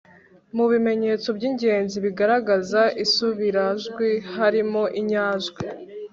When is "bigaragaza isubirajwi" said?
2.05-4.09